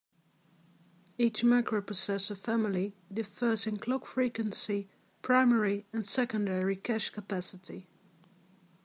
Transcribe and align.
Each 1.19 1.43
microprocessor 1.43 2.35
family 2.35 2.95
differs 3.13 3.67
in 3.67 3.77
clock 3.77 4.07
frequency, 4.07 4.89
primary 5.21 5.85
and 5.93 6.07
secondary 6.07 6.75
cache 6.75 7.11
capacity. 7.11 7.87